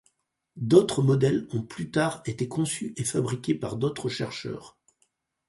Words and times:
D'autres 0.55 1.03
modèles 1.03 1.47
ont 1.53 1.61
plus 1.61 1.91
tard 1.91 2.23
été 2.25 2.47
conçus 2.47 2.91
et 2.97 3.03
fabriqués 3.03 3.53
par 3.53 3.75
d'autres 3.75 4.09
chercheurs. 4.09 4.79